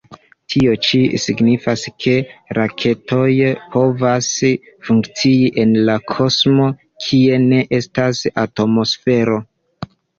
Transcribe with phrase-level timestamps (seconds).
[0.51, 2.15] Tio ĉi signifas ke
[2.59, 3.29] raketoj
[3.77, 4.31] povas
[4.89, 6.75] funkcii en la kosmo,
[7.07, 9.43] kie ne estas atmosfero.